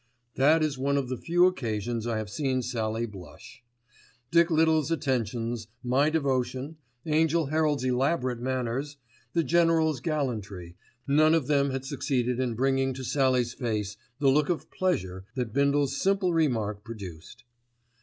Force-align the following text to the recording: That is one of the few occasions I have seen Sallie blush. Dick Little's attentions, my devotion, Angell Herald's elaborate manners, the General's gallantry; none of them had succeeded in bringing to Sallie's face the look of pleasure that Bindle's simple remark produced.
That 0.33 0.63
is 0.63 0.79
one 0.79 0.97
of 0.97 1.09
the 1.09 1.15
few 1.19 1.45
occasions 1.45 2.07
I 2.07 2.17
have 2.17 2.27
seen 2.27 2.63
Sallie 2.63 3.05
blush. 3.05 3.61
Dick 4.31 4.49
Little's 4.49 4.89
attentions, 4.89 5.67
my 5.83 6.09
devotion, 6.09 6.77
Angell 7.05 7.45
Herald's 7.51 7.83
elaborate 7.83 8.39
manners, 8.39 8.97
the 9.33 9.43
General's 9.43 9.99
gallantry; 9.99 10.75
none 11.05 11.35
of 11.35 11.45
them 11.45 11.69
had 11.69 11.85
succeeded 11.85 12.39
in 12.39 12.55
bringing 12.55 12.95
to 12.95 13.03
Sallie's 13.03 13.53
face 13.53 13.95
the 14.17 14.29
look 14.31 14.49
of 14.49 14.71
pleasure 14.71 15.23
that 15.35 15.53
Bindle's 15.53 16.01
simple 16.01 16.33
remark 16.33 16.83
produced. 16.83 17.43